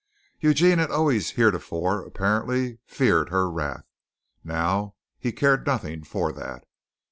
[0.39, 3.85] Eugene had always heretofore apparently feared her wrath;
[4.43, 6.65] now he cared nothing for that.